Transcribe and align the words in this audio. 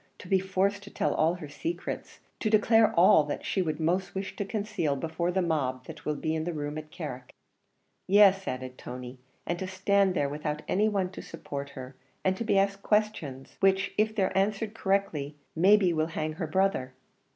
to 0.17 0.27
be 0.27 0.39
forced 0.39 0.81
to 0.81 0.89
tell 0.89 1.13
all 1.13 1.35
her 1.35 1.47
secrets, 1.47 2.21
to 2.39 2.49
declare 2.49 2.91
all 2.95 3.23
that 3.23 3.45
she 3.45 3.61
would 3.61 3.79
most 3.79 4.15
wish 4.15 4.35
to 4.35 4.43
conceal 4.43 4.95
before 4.95 5.29
the 5.31 5.43
mob 5.43 5.85
that 5.85 6.05
will 6.05 6.15
be 6.15 6.33
in 6.33 6.43
the 6.43 6.53
room 6.53 6.75
at 6.75 6.89
Carrick." 6.89 7.35
"Yes," 8.07 8.47
added 8.47 8.79
Tony, 8.79 9.19
"and 9.45 9.59
to 9.59 9.67
stand 9.67 10.15
there 10.15 10.27
without 10.27 10.63
any 10.67 10.89
one 10.89 11.11
to 11.11 11.21
support 11.21 11.69
her, 11.77 11.95
and 12.25 12.35
to 12.35 12.43
be 12.43 12.57
asked 12.57 12.81
questions, 12.81 13.57
which 13.59 13.93
if 13.95 14.15
they're 14.15 14.35
answered 14.35 14.73
correctly, 14.73 15.35
may 15.55 15.77
be 15.77 15.93
will 15.93 16.07
hang 16.07 16.33
her 16.33 16.47
brother." 16.47 16.95